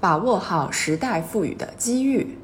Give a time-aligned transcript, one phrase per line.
[0.00, 2.38] 把握好时代赋予的机遇。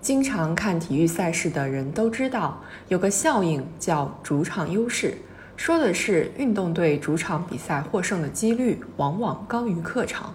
[0.00, 5.14] 经常看体育赛事的人都知道，有个效应叫主场优势，
[5.56, 10.34] 说的是运动队主场比赛获胜的几率往往高于客场。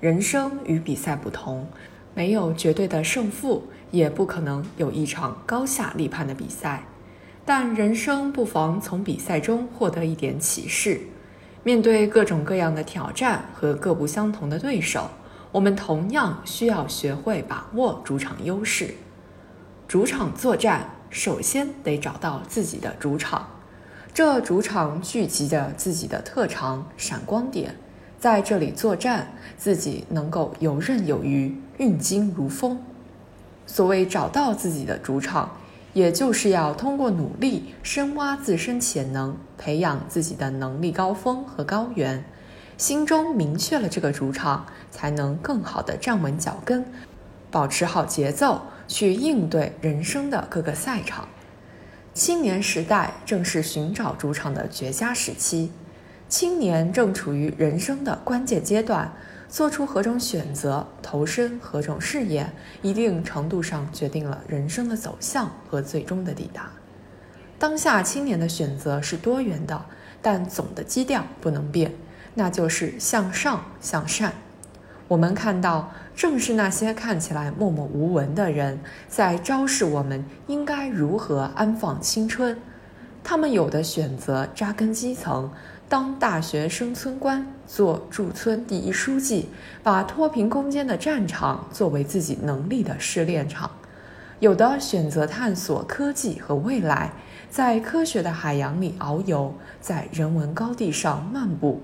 [0.00, 1.66] 人生与比赛不同，
[2.14, 6.84] 没有绝对的胜负，也不可能有一场高下立判的比赛。
[7.46, 11.00] 但人生不妨从比赛中获得一点启示。
[11.64, 15.08] 面对各种各样的挑战和各不相同的对手，
[15.50, 18.94] 我们同样需要学会把握主场优势。
[19.88, 23.48] 主场作战，首先得找到自己的主场，
[24.12, 27.74] 这主场聚集着自己的特长、闪光点，
[28.18, 32.78] 在这里作战，自己能够游刃有余、运金如风。
[33.64, 35.56] 所谓找到自己的主场。
[35.94, 42.24] 也就是要通过努力深挖自身潜能，培养自己的能力高峰和高原，
[42.76, 46.84] 心中明确了这个主场，才能更好的站稳脚跟，
[47.50, 51.28] 保持好节奏，去应对人生的各个赛场。
[52.12, 55.70] 青年时代正是寻找主场的绝佳时期，
[56.28, 59.12] 青年正处于人生的关键阶段。
[59.54, 62.50] 做出何种选择，投身何种事业，
[62.82, 66.72] 一定程度上决定了人生的走向和最终的抵达。
[67.56, 69.84] 当下青年的选择是多元的，
[70.20, 71.92] 但总的基调不能变，
[72.34, 74.32] 那就是向上向善。
[75.06, 82.58] 我们看到，正是那些看起来默默无闻的人，在昭示我们应该如何安放青春。
[83.22, 85.52] 他们有的选择扎根基层。
[85.94, 89.48] 当大学生村官，做驻村第一书记，
[89.80, 93.70] 把脱贫攻坚的战场作为自己能力的试炼场；
[94.40, 97.12] 有的选择探索科技和未来，
[97.48, 101.78] 在科学的海洋里遨游，在人文高地上漫步；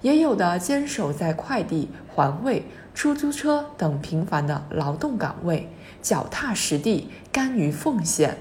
[0.00, 5.68] 也有的坚守在快递、环卫、出租车等平凡的劳动岗位，
[6.02, 8.36] 脚踏实地，甘于奉献。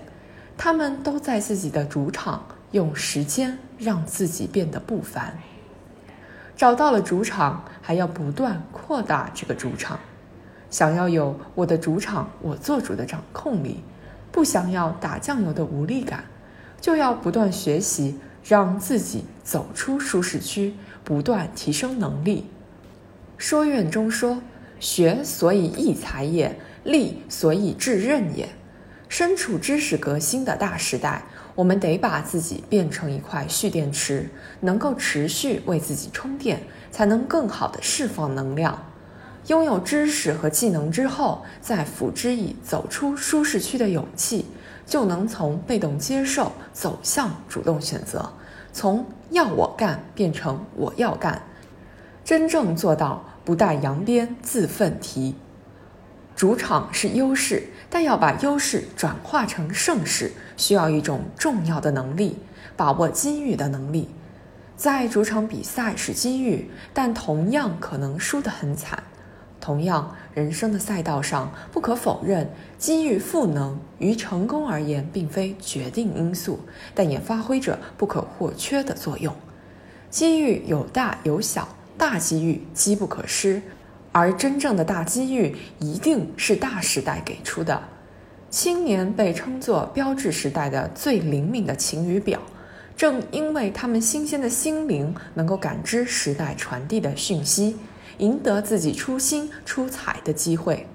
[0.57, 2.43] 他们都在自己的主场。
[2.73, 5.37] 用时间让自己变得不凡。
[6.55, 9.99] 找到了主场，还要不断扩大这个主场。
[10.69, 13.81] 想要有我的主场，我做主的掌控力，
[14.31, 16.23] 不想要打酱油的无力感，
[16.79, 20.73] 就要不断学习，让自己走出舒适区，
[21.03, 22.47] 不断提升能力。
[23.37, 24.41] 说院中说
[24.79, 28.49] ：“学所以易才也，立所以致任也。”
[29.13, 31.21] 身处知识革新的大时代。
[31.53, 34.27] 我们得把自己变成一块蓄电池，
[34.61, 38.87] 能够持续为自己充电，才能更好的释放能量。
[39.45, 44.47] 拥有知识和技能之后，再辅之以走出舒适区的勇气，
[44.83, 48.33] 就能从被动接受走向主动选择，
[48.71, 51.39] 从要我干变成我要干，
[52.25, 55.35] 真正做到不带扬鞭自奋蹄。
[56.35, 62.37] 主场是优势，但要把优势转化成胜势，需要一种重要的能力——
[62.75, 64.09] 把握机遇的能力。
[64.75, 69.01] 在主场比赛是机遇，但同样可能输得很惨。
[69.61, 76.59] 同样，人生的赛道上，不可否认，机遇赋能于成功而言，并非决定因素，
[76.93, 79.33] 但也发挥着不可或缺的作用。
[80.09, 81.67] 机遇有大有小，
[81.97, 83.61] 大机遇机不可失。
[84.13, 87.83] 而真正的大机遇一定是大时代给出的。
[88.49, 92.39] 青年被称作标志时代的最灵敏的晴雨表，
[92.95, 97.75] 正因为他们新鲜的心灵能够感知时代传递的讯息，
[98.19, 100.85] 赢得自己出新出彩的机会。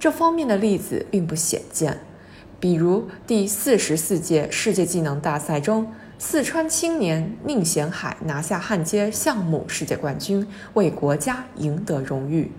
[0.00, 2.00] 这方面的例子并不鲜见，
[2.58, 12.50] 比如第四十四届世界技能大赛中，四川青年宁贤海拿下焊接项目世界冠军，为国家赢得荣誉。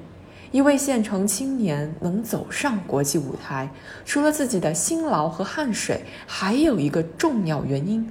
[0.54, 3.68] 一位县城青年能走上国际舞台，
[4.06, 8.08] 除了自己的辛劳和汗水，还有一个重要原因，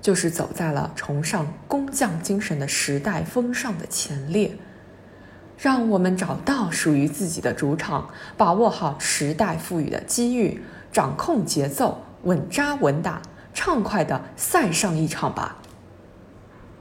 [0.00, 4.56] 就是走在了崇尚工匠精神的时代风尚的前列。
[5.58, 8.08] 让我们找到属于自己的主场，
[8.38, 13.20] 把握好时代赋予的机遇，掌控节奏，稳扎稳打，
[13.52, 15.58] 畅快的赛上一场吧。